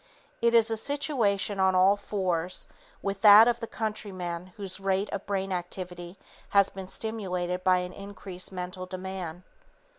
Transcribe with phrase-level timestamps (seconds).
[0.41, 2.65] It is a situation on all fours
[3.03, 6.17] with that of the countryman whose rate of brain activity
[6.49, 9.43] has been stimulated by an increased mental demand.